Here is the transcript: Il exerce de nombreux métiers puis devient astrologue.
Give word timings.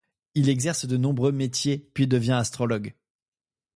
Il 0.33 0.49
exerce 0.49 0.87
de 0.87 0.97
nombreux 0.97 1.31
métiers 1.31 1.77
puis 1.93 2.07
devient 2.07 2.31
astrologue. 2.31 2.95